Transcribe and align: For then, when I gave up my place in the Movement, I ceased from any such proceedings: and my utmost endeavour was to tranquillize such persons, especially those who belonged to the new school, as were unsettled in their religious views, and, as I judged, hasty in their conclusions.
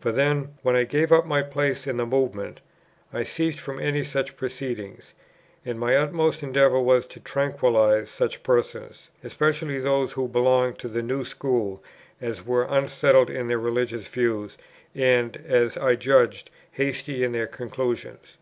For 0.00 0.10
then, 0.10 0.56
when 0.62 0.74
I 0.74 0.84
gave 0.84 1.12
up 1.12 1.26
my 1.26 1.42
place 1.42 1.86
in 1.86 1.98
the 1.98 2.06
Movement, 2.06 2.62
I 3.12 3.24
ceased 3.24 3.60
from 3.60 3.78
any 3.78 4.04
such 4.04 4.34
proceedings: 4.34 5.12
and 5.66 5.78
my 5.78 5.94
utmost 5.94 6.42
endeavour 6.42 6.80
was 6.80 7.04
to 7.04 7.20
tranquillize 7.20 8.08
such 8.08 8.42
persons, 8.42 9.10
especially 9.22 9.78
those 9.78 10.12
who 10.12 10.28
belonged 10.28 10.78
to 10.78 10.88
the 10.88 11.02
new 11.02 11.26
school, 11.26 11.82
as 12.22 12.46
were 12.46 12.64
unsettled 12.70 13.28
in 13.28 13.48
their 13.48 13.58
religious 13.58 14.08
views, 14.08 14.56
and, 14.94 15.36
as 15.46 15.76
I 15.76 15.94
judged, 15.94 16.48
hasty 16.70 17.22
in 17.22 17.32
their 17.32 17.46
conclusions. 17.46 18.38